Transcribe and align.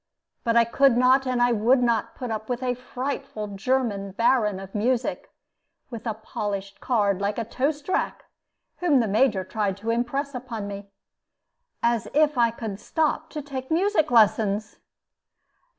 But 0.43 0.55
I 0.57 0.63
could 0.65 0.97
not 0.97 1.27
and 1.27 1.63
would 1.63 1.83
not 1.83 2.15
put 2.15 2.31
up 2.31 2.49
with 2.49 2.63
a 2.63 2.73
frightful 2.73 3.49
German 3.49 4.13
baron 4.13 4.59
of 4.59 4.73
music, 4.73 5.31
with 5.91 6.07
a 6.07 6.15
polished 6.15 6.79
card 6.81 7.21
like 7.21 7.37
a 7.37 7.45
toast 7.45 7.87
rack, 7.87 8.25
whom 8.77 8.99
the 8.99 9.07
Major 9.07 9.43
tried 9.43 9.77
to 9.77 9.91
impress 9.91 10.33
on 10.33 10.65
me. 10.67 10.87
As 11.83 12.07
if 12.15 12.35
I 12.35 12.49
could 12.49 12.79
stop 12.79 13.29
to 13.29 13.43
take 13.43 13.69
music 13.69 14.09
lessons! 14.09 14.77